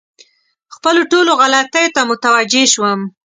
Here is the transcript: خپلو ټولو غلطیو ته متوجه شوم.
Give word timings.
خپلو 0.75 1.01
ټولو 1.11 1.31
غلطیو 1.41 1.93
ته 1.95 2.01
متوجه 2.09 2.63
شوم. 2.73 2.99